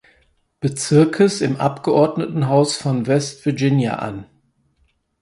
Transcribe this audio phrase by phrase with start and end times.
[0.61, 4.25] Bezirkes im Abgeordnetenhaus von West Virginia an.